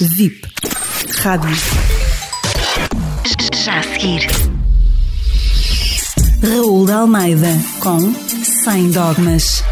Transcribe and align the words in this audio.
VIP. 0.00 0.40
Rádio. 1.18 1.54
Já 3.62 3.78
a 3.78 3.82
seguir. 3.82 4.26
Raul 6.42 6.86
de 6.86 6.92
Almeida 6.92 7.60
com 7.80 8.00
Sem 8.64 8.90
Dogmas. 8.90 9.62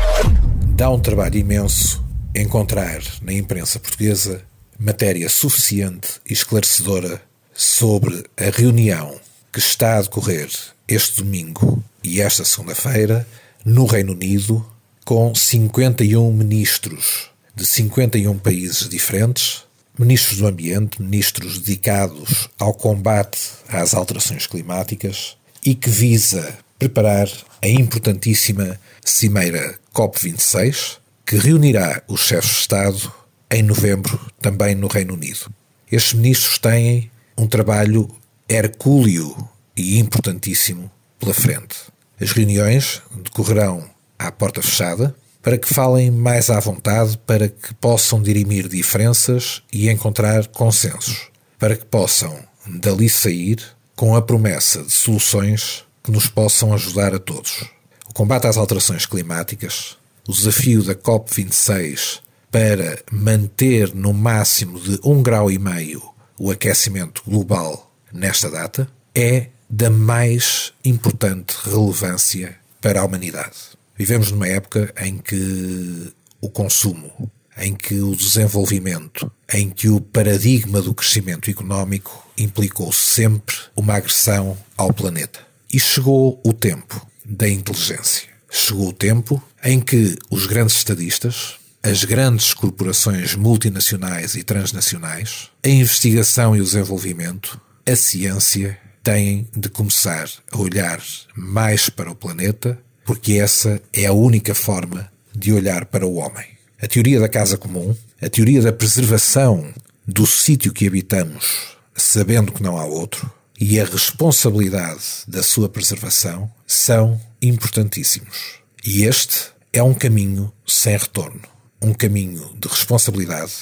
Dá 0.77 0.91
um 0.91 1.01
trabalho 1.01 1.39
imenso 1.39 2.05
encontrar 2.35 3.01
na 3.23 3.33
imprensa 3.33 3.79
portuguesa 3.79 4.43
matéria 4.79 5.29
suficiente 5.31 6.21
e 6.29 6.35
esclarecedora 6.35 7.23
sobre 7.55 8.25
a 8.37 8.51
reunião 8.51 9.19
que 9.51 9.59
está 9.59 9.97
a 9.97 10.03
decorrer 10.03 10.51
este 10.87 11.23
domingo 11.23 11.83
e 12.05 12.21
esta 12.21 12.45
segunda-feira 12.45 13.27
no 13.65 13.87
Reino 13.87 14.13
Unido 14.13 14.67
com 15.05 15.35
51 15.35 16.31
ministros 16.31 17.32
de 17.55 17.67
51 17.67 18.39
países 18.39 18.89
diferentes, 18.89 19.65
ministros 19.99 20.39
do 20.39 20.47
ambiente, 20.47 21.03
ministros 21.03 21.59
dedicados 21.59 22.49
ao 22.59 22.73
combate 22.73 23.39
às 23.69 23.95
alterações 23.95 24.47
climáticas 24.47 25.37
e 25.65 25.75
que 25.75 25.91
visa 25.91 26.59
preparar 26.79 27.29
a 27.63 27.69
importantíssima 27.69 28.79
Cimeira 29.05 29.79
COP26, 29.95 30.99
que 31.25 31.37
reunirá 31.37 32.03
os 32.09 32.23
chefes 32.23 32.51
de 32.51 32.57
Estado 32.59 33.13
em 33.51 33.63
novembro, 33.63 34.19
também 34.41 34.75
no 34.75 34.89
Reino 34.89 35.15
Unido. 35.15 35.53
Estes 35.91 36.15
ministros 36.15 36.59
têm 36.59 37.11
um 37.37 37.47
trabalho 37.47 38.09
hercúleo 38.49 39.49
e 39.77 39.99
importantíssimo 39.99 40.91
pela 41.19 41.35
frente. 41.35 41.77
As 42.21 42.33
reuniões 42.33 43.03
decorrerão 43.23 43.89
à 44.19 44.33
porta 44.33 44.63
fechada, 44.63 45.15
para 45.43 45.59
que 45.59 45.73
falem 45.73 46.11
mais 46.11 46.49
à 46.49 46.61
vontade, 46.61 47.19
para 47.27 47.49
que 47.49 47.75
possam 47.75 48.23
dirimir 48.23 48.69
diferenças 48.69 49.63
e 49.73 49.91
encontrar 49.91 50.47
consensos, 50.47 51.29
para 51.59 51.77
que 51.77 51.85
possam 51.85 52.39
dali 52.65 53.09
sair 53.09 53.61
com 53.97 54.15
a 54.15 54.23
promessa 54.23 54.83
de 54.83 54.93
soluções 54.93 55.85
que 56.03 56.13
nos 56.13 56.29
possam 56.29 56.73
ajudar 56.73 57.15
a 57.15 57.19
todos. 57.19 57.65
O 58.09 58.15
combate 58.15 58.47
às 58.47 58.57
alterações 58.57 59.05
climáticas, 59.05 59.97
o 60.29 60.33
desafio 60.33 60.83
da 60.83 60.95
COP26 60.95 62.21
para 62.51 63.03
manter 63.11 63.95
no 63.95 64.13
máximo 64.13 64.79
de 64.79 65.01
um 65.03 65.23
grau 65.23 65.51
e 65.51 65.59
meio 65.59 66.03
o 66.39 66.51
aquecimento 66.51 67.23
global 67.27 67.91
nesta 68.13 68.51
data, 68.51 68.89
é 69.15 69.49
da 69.69 69.89
mais 69.89 70.73
importante 70.85 71.57
relevância 71.65 72.57
para 72.81 73.01
a 73.01 73.05
humanidade. 73.05 73.57
Vivemos 73.97 74.31
numa 74.31 74.49
época 74.49 74.93
em 75.01 75.19
que 75.19 76.13
o 76.41 76.49
consumo, 76.49 77.31
em 77.57 77.75
que 77.75 78.01
o 78.01 78.17
desenvolvimento, 78.17 79.31
em 79.53 79.71
que 79.71 79.89
o 79.89 80.01
paradigma 80.01 80.81
do 80.81 80.95
crescimento 80.95 81.51
económico 81.51 82.27
implicou 82.37 82.93
sempre 82.93 83.55
uma 83.77 83.95
agressão 83.95 84.57
ao 84.77 84.93
planeta. 84.93 85.41
E 85.73 85.79
chegou 85.79 86.41
o 86.45 86.53
tempo 86.53 87.07
da 87.25 87.49
inteligência. 87.49 88.29
Chegou 88.51 88.89
o 88.89 88.93
tempo 88.93 89.43
em 89.63 89.81
que 89.81 90.17
os 90.31 90.47
grandes 90.47 90.77
estadistas, 90.77 91.55
as 91.83 92.05
grandes 92.05 92.53
corporações 92.55 93.35
multinacionais 93.35 94.35
e 94.35 94.43
transnacionais, 94.43 95.51
a 95.65 95.69
investigação 95.69 96.57
e 96.57 96.61
o 96.61 96.65
desenvolvimento, 96.65 97.61
a 97.87 97.97
ciência, 97.97 98.79
têm 99.03 99.49
de 99.57 99.69
começar 99.69 100.29
a 100.51 100.59
olhar 100.59 101.03
mais 101.35 101.89
para 101.89 102.11
o 102.11 102.15
planeta 102.15 102.79
porque 103.05 103.35
essa 103.35 103.81
é 103.93 104.07
a 104.07 104.13
única 104.13 104.55
forma 104.55 105.11
de 105.35 105.53
olhar 105.53 105.87
para 105.87 106.07
o 106.07 106.15
homem. 106.15 106.47
A 106.81 106.87
teoria 106.87 107.21
da 107.21 107.29
casa 107.29 107.57
comum, 107.57 107.95
a 108.21 108.29
teoria 108.29 108.61
da 108.61 108.73
preservação 108.73 109.73
do 110.07 110.27
sítio 110.27 110.73
que 110.73 110.87
habitamos, 110.87 111.77
sabendo 111.95 112.53
que 112.53 112.63
não 112.63 112.77
há 112.77 112.85
outro, 112.85 113.31
e 113.61 113.79
a 113.79 113.85
responsabilidade 113.85 115.01
da 115.29 115.43
sua 115.43 115.69
preservação 115.69 116.51
são 116.67 117.21
importantíssimos. 117.41 118.61
E 118.85 119.05
este 119.05 119.53
é 119.73 119.83
um 119.83 119.95
caminho 119.95 120.53
sem 120.67 120.97
retorno. 120.97 121.43
Um 121.81 121.93
caminho 121.93 122.51
de 122.59 122.69
responsabilidade, 122.69 123.53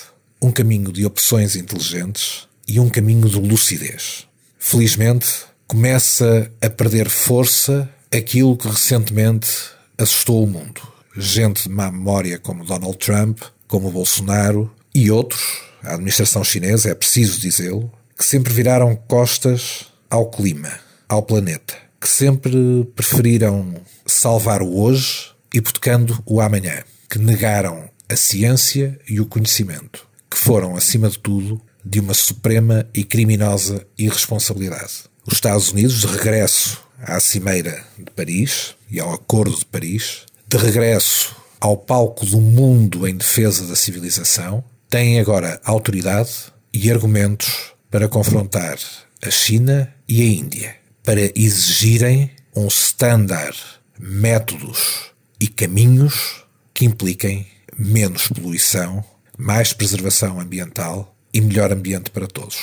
um 0.40 0.50
caminho 0.50 0.92
de 0.92 1.04
opções 1.04 1.56
inteligentes 1.56 2.48
e 2.66 2.80
um 2.80 2.88
caminho 2.88 3.28
de 3.28 3.38
lucidez. 3.38 4.26
Felizmente, 4.58 5.26
começa 5.66 6.50
a 6.60 6.68
perder 6.68 7.08
força 7.08 7.88
aquilo 8.12 8.56
que 8.56 8.68
recentemente 8.68 9.70
assustou 9.96 10.42
o 10.42 10.46
mundo. 10.46 10.80
Gente 11.16 11.64
de 11.64 11.68
má 11.68 11.90
memória 11.90 12.38
como 12.38 12.64
Donald 12.64 12.98
Trump, 12.98 13.40
como 13.68 13.90
Bolsonaro 13.90 14.70
e 14.94 15.10
outros, 15.10 15.62
a 15.82 15.94
administração 15.94 16.42
chinesa, 16.42 16.90
é 16.90 16.94
preciso 16.94 17.40
dizê-lo, 17.40 17.90
que 18.16 18.24
sempre 18.24 18.52
viraram 18.52 18.96
costas 18.96 19.86
ao 20.08 20.28
clima, 20.28 20.72
ao 21.08 21.22
planeta, 21.22 21.74
que 22.00 22.08
sempre 22.08 22.84
preferiram 22.94 23.74
salvar 24.04 24.62
o 24.62 24.78
hoje 24.78 25.30
hipotecando 25.54 26.20
o 26.26 26.40
amanhã, 26.40 26.82
que 27.08 27.18
negaram 27.18 27.88
a 28.08 28.16
ciência 28.16 28.98
e 29.08 29.20
o 29.20 29.26
conhecimento, 29.26 30.06
que 30.28 30.36
foram, 30.36 30.76
acima 30.76 31.08
de 31.08 31.18
tudo, 31.18 31.60
de 31.84 32.00
uma 32.00 32.14
suprema 32.14 32.86
e 32.92 33.04
criminosa 33.04 33.86
irresponsabilidade. 33.96 35.04
Os 35.26 35.34
Estados 35.34 35.70
Unidos, 35.70 36.00
de 36.00 36.06
regresso 36.06 36.89
à 37.02 37.18
Cimeira 37.20 37.84
de 37.98 38.10
Paris 38.10 38.74
e 38.90 39.00
ao 39.00 39.12
Acordo 39.12 39.56
de 39.56 39.64
Paris, 39.64 40.26
de 40.46 40.56
regresso 40.56 41.36
ao 41.60 41.76
palco 41.76 42.24
do 42.24 42.40
mundo 42.40 43.06
em 43.06 43.16
defesa 43.16 43.66
da 43.66 43.76
civilização, 43.76 44.64
têm 44.88 45.20
agora 45.20 45.60
autoridade 45.64 46.30
e 46.72 46.90
argumentos 46.90 47.72
para 47.90 48.08
confrontar 48.08 48.78
a 49.22 49.30
China 49.30 49.92
e 50.08 50.22
a 50.22 50.24
Índia, 50.24 50.76
para 51.04 51.20
exigirem 51.34 52.30
um 52.54 52.66
standard, 52.68 53.58
métodos 53.98 55.10
e 55.38 55.46
caminhos 55.46 56.44
que 56.72 56.84
impliquem 56.84 57.46
menos 57.76 58.28
poluição, 58.28 59.04
mais 59.36 59.72
preservação 59.72 60.40
ambiental 60.40 61.14
e 61.32 61.40
melhor 61.40 61.72
ambiente 61.72 62.10
para 62.10 62.26
todos. 62.26 62.58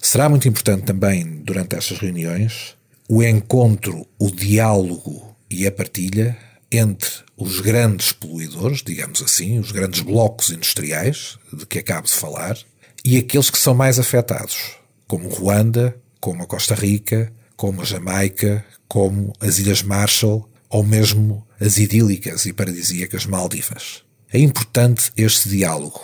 Será 0.00 0.28
muito 0.28 0.48
importante 0.48 0.84
também, 0.84 1.24
durante 1.42 1.76
estas 1.76 1.98
reuniões, 1.98 2.74
o 3.08 3.22
encontro, 3.22 4.06
o 4.18 4.30
diálogo 4.30 5.36
e 5.50 5.66
a 5.66 5.72
partilha 5.72 6.36
entre 6.70 7.10
os 7.36 7.60
grandes 7.60 8.12
poluidores, 8.12 8.82
digamos 8.82 9.22
assim, 9.22 9.58
os 9.58 9.72
grandes 9.72 10.00
blocos 10.00 10.50
industriais 10.50 11.38
de 11.52 11.66
que 11.66 11.78
acabo 11.78 12.06
de 12.06 12.14
falar, 12.14 12.56
e 13.04 13.18
aqueles 13.18 13.50
que 13.50 13.58
são 13.58 13.74
mais 13.74 13.98
afetados, 13.98 14.76
como 15.06 15.28
Ruanda, 15.28 15.94
como 16.20 16.42
a 16.42 16.46
Costa 16.46 16.74
Rica, 16.74 17.32
como 17.56 17.82
a 17.82 17.84
Jamaica, 17.84 18.64
como 18.88 19.32
as 19.40 19.58
Ilhas 19.58 19.82
Marshall 19.82 20.48
ou 20.70 20.82
mesmo 20.82 21.46
as 21.60 21.76
idílicas 21.76 22.46
e 22.46 22.52
paradisíacas 22.52 23.26
Maldivas. 23.26 24.02
É 24.32 24.38
importante 24.38 25.12
este 25.16 25.50
diálogo, 25.50 26.00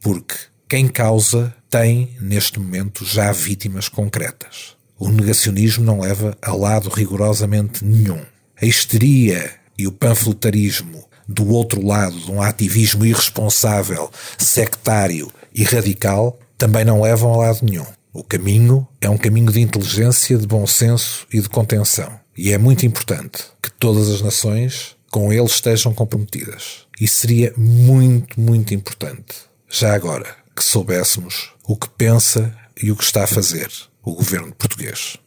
porque 0.00 0.34
quem 0.68 0.88
causa 0.88 1.54
tem, 1.70 2.16
neste 2.20 2.58
momento, 2.58 3.04
já 3.04 3.30
vítimas 3.30 3.88
concretas. 3.88 4.76
O 4.98 5.08
negacionismo 5.10 5.84
não 5.84 6.00
leva 6.00 6.36
a 6.42 6.52
lado 6.52 6.90
rigorosamente 6.90 7.84
nenhum. 7.84 8.20
A 8.60 8.66
histeria 8.66 9.52
e 9.78 9.86
o 9.86 9.92
panfletarismo 9.92 11.04
do 11.28 11.48
outro 11.50 11.86
lado, 11.86 12.18
de 12.18 12.30
um 12.32 12.42
ativismo 12.42 13.06
irresponsável, 13.06 14.10
sectário 14.36 15.30
e 15.54 15.62
radical, 15.62 16.36
também 16.56 16.84
não 16.84 17.00
levam 17.00 17.32
a 17.34 17.46
lado 17.46 17.60
nenhum. 17.62 17.86
O 18.12 18.24
caminho 18.24 18.88
é 19.00 19.08
um 19.08 19.16
caminho 19.16 19.52
de 19.52 19.60
inteligência, 19.60 20.36
de 20.36 20.46
bom 20.46 20.66
senso 20.66 21.28
e 21.32 21.40
de 21.40 21.48
contenção. 21.48 22.18
E 22.36 22.50
é 22.50 22.58
muito 22.58 22.84
importante 22.84 23.44
que 23.62 23.70
todas 23.70 24.08
as 24.08 24.20
nações 24.20 24.96
com 25.12 25.32
ele 25.32 25.44
estejam 25.44 25.94
comprometidas. 25.94 26.86
E 27.00 27.06
seria 27.06 27.52
muito, 27.56 28.40
muito 28.40 28.74
importante, 28.74 29.36
já 29.70 29.94
agora, 29.94 30.26
que 30.56 30.64
soubéssemos 30.64 31.50
o 31.64 31.76
que 31.76 31.88
pensa 31.90 32.52
e 32.82 32.90
o 32.90 32.96
que 32.96 33.04
está 33.04 33.22
a 33.22 33.28
fazer 33.28 33.70
o 34.08 34.14
governo 34.14 34.54
português. 34.54 35.18